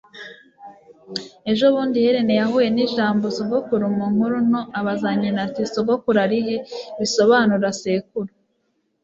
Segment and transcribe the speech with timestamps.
[1.51, 6.55] Ejobundi Helen yahuye nijambo sogokuru mu nkuru nto abaza nyina ati: "Sogokuru ari he?"
[6.99, 8.31] bisobanura sekuru.